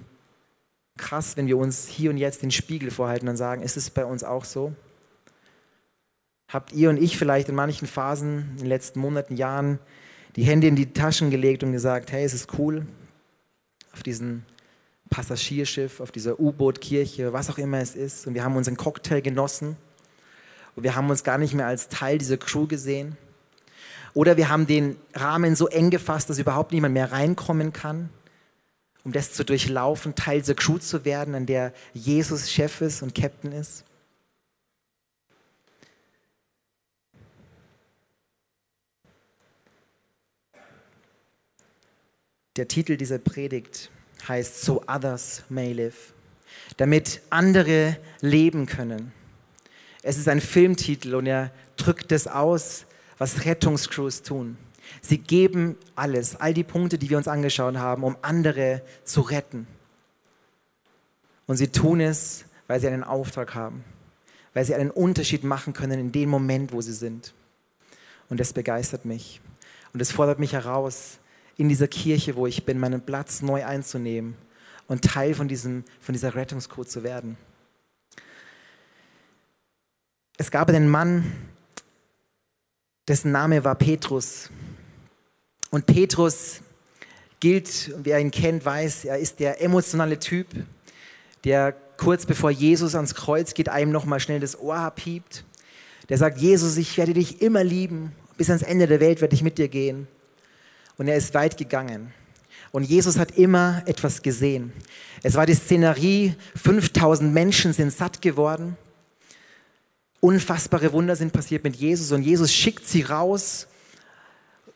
[0.98, 4.06] krass, wenn wir uns hier und jetzt den Spiegel vorhalten und sagen, ist es bei
[4.06, 4.74] uns auch so?
[6.48, 9.80] Habt ihr und ich vielleicht in manchen Phasen in den letzten Monaten, Jahren
[10.36, 12.86] die Hände in die Taschen gelegt und gesagt, hey, es ist cool,
[13.94, 14.44] auf diesem
[15.10, 18.28] Passagierschiff, auf dieser U-Boot-Kirche, was auch immer es ist.
[18.28, 19.78] Und wir haben unseren Cocktail genossen.
[20.76, 23.18] Und wir haben uns gar nicht mehr als Teil dieser Crew gesehen.
[24.16, 28.10] Oder wir haben den Rahmen so eng gefasst, dass überhaupt niemand mehr reinkommen kann,
[29.04, 33.14] um das zu durchlaufen, Teil dieser Crew zu werden, an der Jesus Chef ist und
[33.14, 33.84] Captain ist.
[42.56, 43.92] Der Titel dieser Predigt
[44.30, 46.14] heißt So Others May Live,
[46.78, 49.12] damit andere leben können.
[50.04, 52.86] Es ist ein Filmtitel und er drückt es aus,
[53.18, 54.58] was Rettungscrews tun.
[55.02, 59.68] Sie geben alles, all die Punkte, die wir uns angeschaut haben, um andere zu retten.
[61.48, 63.84] Und sie tun es, weil sie einen Auftrag haben,
[64.54, 67.34] weil sie einen Unterschied machen können in dem Moment, wo sie sind.
[68.30, 69.42] Und das begeistert mich.
[69.94, 71.20] Und es fordert mich heraus,
[71.58, 74.36] in dieser Kirche, wo ich bin, meinen Platz neu einzunehmen
[74.88, 77.38] und Teil von, diesem, von dieser Rettungscrew zu werden.
[80.38, 81.45] Es gab einen Mann,
[83.08, 84.50] dessen Name war Petrus.
[85.70, 86.62] Und Petrus
[87.40, 90.48] gilt, wer ihn kennt, weiß, er ist der emotionale Typ,
[91.44, 95.46] der kurz bevor Jesus ans Kreuz geht, einem nochmal schnell das Ohr abhiebt.
[96.10, 99.44] Der sagt, Jesus, ich werde dich immer lieben, bis ans Ende der Welt werde ich
[99.44, 100.08] mit dir gehen.
[100.98, 102.14] Und er ist weit gegangen.
[102.72, 104.74] Und Jesus hat immer etwas gesehen.
[105.24, 108.78] Es war die Szenerie, 5000 Menschen sind satt geworden.
[110.26, 113.68] Unfassbare Wunder sind passiert mit Jesus und Jesus schickt sie raus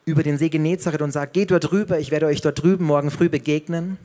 [0.04, 3.10] über den See Genezareth und sagt, geht dort rüber, ich werde euch dort drüben morgen
[3.10, 3.98] früh begegnen.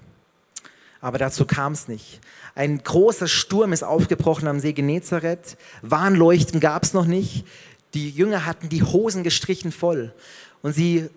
[1.02, 2.20] Aber dazu kam es nicht.
[2.56, 5.56] Ein großer Sturm ist aufgebrochen am See Genezareth.
[5.84, 7.46] Warnleuchten gab es noch nicht.
[7.94, 10.16] Die Jünger hatten die Hosen gestrichen voll.
[10.64, 11.12] Und sie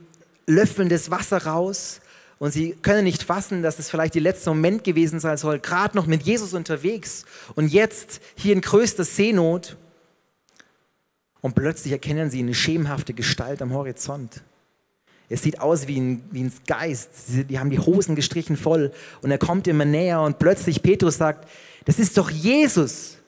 [0.47, 2.03] löffeln das Wasser raus.
[2.39, 5.59] Und sie können nicht fassen, dass es vielleicht der letzte Moment gewesen sein soll.
[5.59, 7.25] Gerade noch mit Jesus unterwegs.
[7.55, 9.79] Und jetzt hier in größter Seenot.
[11.41, 14.43] Und plötzlich erkennen sie eine schemenhafte Gestalt am Horizont.
[15.29, 17.11] Es sieht aus wie ein, wie ein Geist.
[17.49, 18.93] Die haben die Hosen gestrichen voll.
[19.21, 21.49] Und er kommt immer näher und plötzlich Petrus sagt,
[21.85, 23.19] das ist doch Jesus.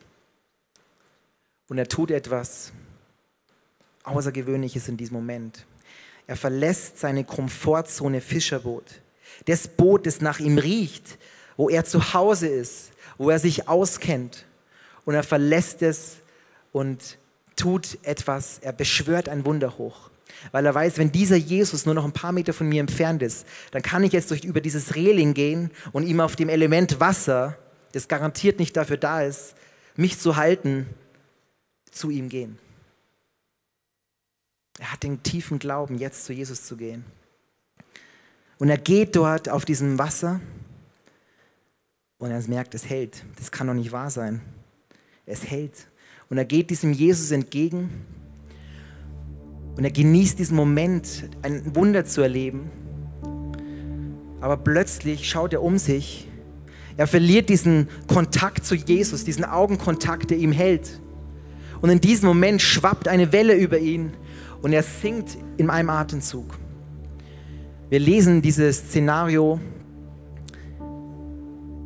[1.69, 2.73] Und er tut etwas
[4.03, 5.67] Außergewöhnliches in diesem Moment.
[6.27, 9.03] Er verlässt seine Komfortzone Fischerboot.
[9.45, 11.19] Das Boot, das nach ihm riecht,
[11.57, 14.47] wo er zu Hause ist, wo er sich auskennt.
[15.05, 16.17] Und er verlässt es
[16.73, 17.19] und
[17.61, 20.11] tut etwas, er beschwört ein Wunder hoch.
[20.53, 23.47] Weil er weiß, wenn dieser Jesus nur noch ein paar Meter von mir entfernt ist,
[23.73, 27.59] dann kann ich jetzt durch, über dieses Reling gehen und ihm auf dem Element Wasser,
[27.93, 29.55] das garantiert nicht dafür da ist,
[29.97, 30.87] mich zu halten,
[31.91, 32.59] zu ihm gehen.
[34.79, 37.05] Er hat den tiefen Glauben, jetzt zu Jesus zu gehen.
[38.59, 40.41] Und er geht dort auf diesem Wasser
[42.17, 43.25] und er merkt, es hält.
[43.37, 44.41] Das kann doch nicht wahr sein.
[45.27, 45.90] Es hält.
[46.31, 47.91] Und er geht diesem Jesus entgegen
[49.77, 52.71] und er genießt diesen Moment, ein Wunder zu erleben.
[54.41, 56.29] Aber plötzlich schaut er um sich.
[56.97, 61.01] Er verliert diesen Kontakt zu Jesus, diesen Augenkontakt, der ihm hält.
[61.81, 64.13] Und in diesem Moment schwappt eine Welle über ihn
[64.63, 66.59] und er sinkt in einem Atemzug.
[67.89, 69.59] Wir lesen dieses Szenario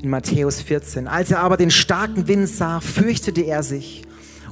[0.02, 1.08] in Matthäus 14.
[1.08, 4.04] Als er aber den starken Wind sah, fürchtete er sich.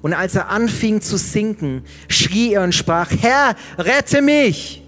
[0.02, 4.82] Und als er anfing zu sinken, schrie er und sprach, Herr, rette mich!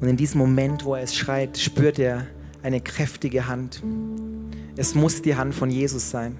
[0.00, 2.26] Und in diesem Moment, wo er es schreit, spürt er
[2.62, 3.82] eine kräftige Hand.
[4.76, 6.38] Es muss die Hand von Jesus sein.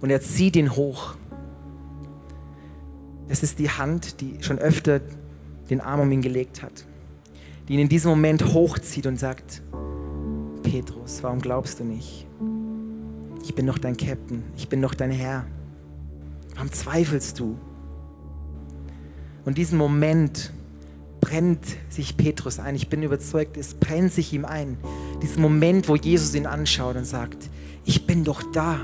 [0.00, 1.14] Und er zieht ihn hoch.
[3.28, 5.00] Es ist die Hand, die schon öfter
[5.70, 6.86] den Arm um ihn gelegt hat,
[7.68, 9.62] die ihn in diesem Moment hochzieht und sagt,
[10.62, 12.26] Petrus, warum glaubst du nicht?
[13.46, 15.46] Ich bin doch dein Captain, ich bin doch dein Herr.
[16.56, 17.56] Warum zweifelst du?
[19.44, 20.52] Und diesen Moment
[21.20, 22.74] brennt sich Petrus ein.
[22.74, 24.78] Ich bin überzeugt, es brennt sich ihm ein.
[25.22, 27.48] Diesen Moment, wo Jesus ihn anschaut und sagt,
[27.84, 28.80] ich bin doch da.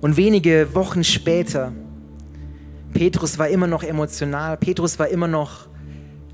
[0.00, 1.70] Und wenige Wochen später
[2.94, 5.68] Petrus war immer noch emotional, Petrus war immer noch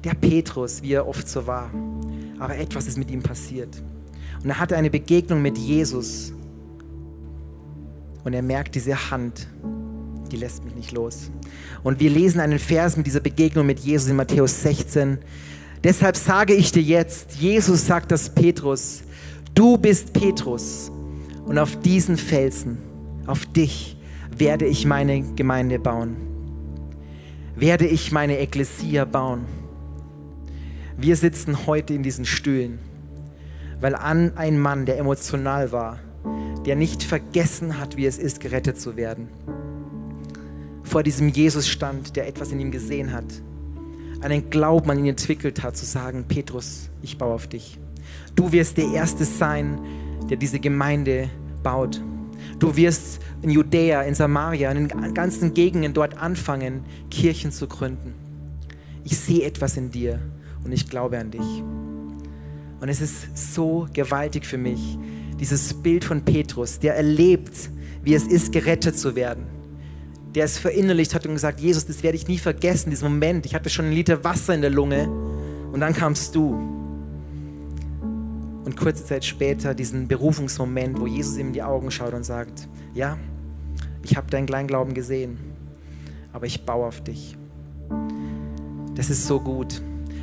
[0.05, 1.73] der Petrus, wie er oft so war.
[2.39, 3.83] Aber etwas ist mit ihm passiert.
[4.43, 6.33] Und er hatte eine Begegnung mit Jesus.
[8.25, 9.49] Und er merkt, diese Hand,
[10.31, 11.31] die lässt mich nicht los.
[11.83, 15.19] Und wir lesen einen Vers mit dieser Begegnung mit Jesus in Matthäus 16.
[15.83, 19.03] Deshalb sage ich dir jetzt, Jesus sagt das Petrus,
[19.55, 20.91] du bist Petrus.
[21.47, 22.79] Und auf diesen Felsen,
[23.27, 23.97] auf dich,
[24.37, 26.31] werde ich meine Gemeinde bauen
[27.61, 29.45] werde ich meine Ekklesia bauen.
[30.97, 32.79] Wir sitzen heute in diesen Stühlen,
[33.81, 35.99] weil an ein Mann, der emotional war,
[36.67, 39.29] der nicht vergessen hat, wie es ist, gerettet zu werden,
[40.83, 43.25] vor diesem Jesus stand, der etwas in ihm gesehen hat,
[44.23, 47.79] einen Glauben an ihn entwickelt hat, zu sagen, Petrus, ich baue auf dich.
[48.35, 49.79] Du wirst der Erste sein,
[50.29, 51.31] der diese Gemeinde
[51.63, 52.03] baut.
[52.59, 58.15] Du wirst in Judäa, in Samaria, in den ganzen Gegenden dort anfangen, Kirchen zu gründen.
[59.05, 60.19] Ich sehe etwas in dir
[60.65, 61.63] und ich glaube an dich.
[62.81, 64.99] Und es ist so gewaltig für mich,
[65.39, 67.71] dieses Bild von Petrus, der erlebt,
[68.03, 69.45] wie es ist, gerettet zu werden.
[70.35, 73.47] Der es verinnerlicht hat und gesagt, Jesus, das werde ich nie vergessen, diesen Moment.
[73.47, 75.09] Ich hatte schon einen Liter Wasser in der Lunge
[75.73, 76.55] und dann kamst du
[78.65, 82.69] und kurze Zeit später diesen Berufungsmoment, wo Jesus ihm in die Augen schaut und sagt,
[82.95, 83.19] ja,
[84.03, 85.39] ich habe deinen Kleinglauben gesehen,
[86.33, 87.37] aber ich baue auf dich.
[88.95, 89.83] Das ist so gut.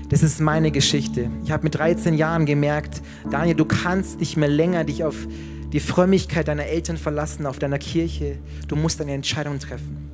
[0.09, 1.29] Das ist meine Geschichte.
[1.43, 5.27] Ich habe mit 13 Jahren gemerkt, Daniel, du kannst nicht mehr länger dich auf
[5.73, 8.37] die Frömmigkeit deiner Eltern verlassen, auf deiner Kirche.
[8.69, 10.09] Du musst eine Entscheidung treffen.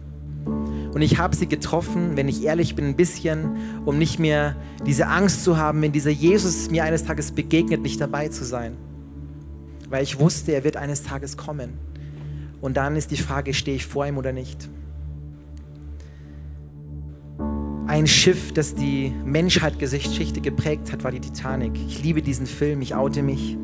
[0.94, 5.08] Und ich habe sie getroffen, wenn ich ehrlich bin, ein bisschen, um nicht mehr diese
[5.08, 8.74] Angst zu haben, wenn dieser Jesus mir eines Tages begegnet, nicht dabei zu sein.
[9.90, 11.74] Weil ich wusste, er wird eines Tages kommen.
[12.62, 14.70] Und dann ist die Frage, stehe ich vor ihm oder nicht?
[17.88, 21.74] Ein Schiff, das die Menschheitsgeschichte geprägt hat, war die Titanic.
[21.88, 23.58] Ich liebe diesen Film, ich oute mich.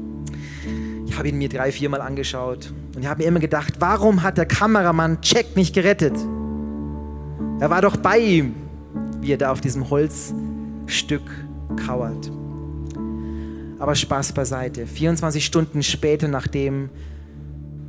[1.08, 4.38] Ich habe ihn mir drei, viermal angeschaut und ich habe mir immer gedacht, warum hat
[4.38, 6.16] der Kameramann Jack nicht gerettet?
[7.60, 8.56] Er war doch bei ihm,
[9.22, 11.24] wie er da auf diesem Holzstück
[11.86, 12.30] kauert.
[13.80, 14.86] Aber Spaß beiseite.
[14.86, 16.90] 24 Stunden später, nachdem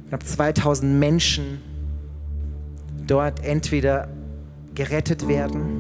[0.09, 1.61] knapp 2000 Menschen
[3.07, 4.09] dort entweder
[4.75, 5.80] gerettet werden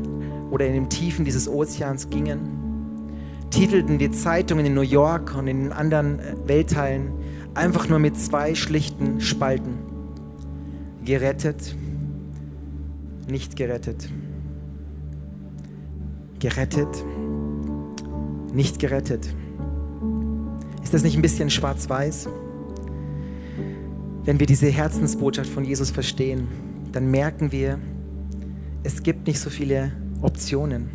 [0.51, 2.41] oder in den Tiefen dieses Ozeans gingen,
[3.51, 7.11] titelten die Zeitungen in New York und in den anderen äh, Weltteilen
[7.55, 9.79] einfach nur mit zwei schlichten Spalten.
[11.05, 11.75] Gerettet
[13.31, 14.09] nicht gerettet.
[16.39, 17.05] Gerettet,
[18.53, 19.35] nicht gerettet.
[20.83, 22.29] Ist das nicht ein bisschen schwarz-weiß?
[24.25, 26.49] Wenn wir diese Herzensbotschaft von Jesus verstehen,
[26.93, 27.79] dann merken wir,
[28.83, 29.93] es gibt nicht so viele
[30.23, 30.91] Optionen.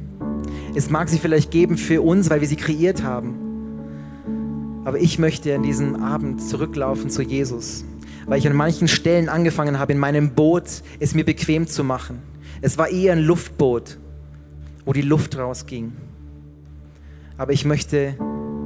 [0.75, 3.35] Es mag sie vielleicht geben für uns, weil wir sie kreiert haben.
[4.83, 7.85] Aber ich möchte an diesem Abend zurücklaufen zu Jesus,
[8.27, 12.21] weil ich an manchen Stellen angefangen habe, in meinem Boot es mir bequem zu machen.
[12.61, 13.97] Es war eher ein Luftboot,
[14.85, 15.93] wo die Luft rausging.
[17.37, 18.15] Aber ich möchte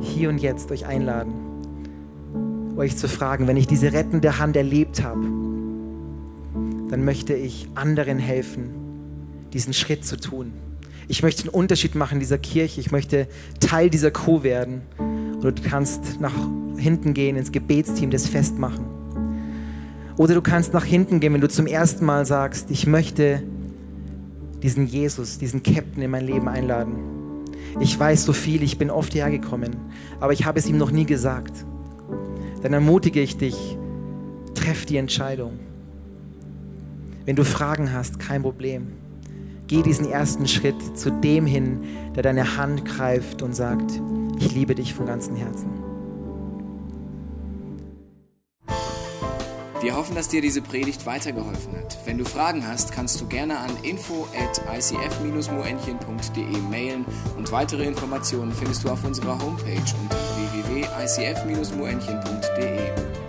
[0.01, 1.33] hier und jetzt euch einladen,
[2.77, 5.21] euch zu fragen, wenn ich diese rettende Hand erlebt habe,
[6.89, 8.88] dann möchte ich anderen helfen,
[9.53, 10.53] diesen Schritt zu tun.
[11.07, 12.79] Ich möchte einen Unterschied machen in dieser Kirche.
[12.79, 13.27] Ich möchte
[13.59, 14.81] Teil dieser Crew werden.
[15.39, 16.33] Oder du kannst nach
[16.77, 18.85] hinten gehen ins Gebetsteam, das festmachen.
[20.17, 23.41] Oder du kannst nach hinten gehen, wenn du zum ersten Mal sagst, ich möchte
[24.61, 26.97] diesen Jesus, diesen Captain in mein Leben einladen.
[27.79, 29.75] Ich weiß so viel, ich bin oft hergekommen,
[30.19, 31.65] aber ich habe es ihm noch nie gesagt.
[32.61, 33.77] Dann ermutige ich dich,
[34.53, 35.59] treff die Entscheidung.
[37.25, 38.98] Wenn du Fragen hast, kein Problem.
[39.69, 41.83] Geh diesen ersten Schritt zu dem hin,
[42.15, 44.01] der deine Hand greift und sagt,
[44.39, 45.69] ich liebe dich von ganzem Herzen.
[49.79, 51.99] Wir hoffen, dass dir diese Predigt weitergeholfen hat.
[52.05, 57.05] Wenn du Fragen hast, kannst du gerne an info at icf-moenchen.de mailen
[57.37, 60.17] und weitere Informationen findest du auf unserer Homepage unter
[60.65, 63.28] www.icf-moenchen.de.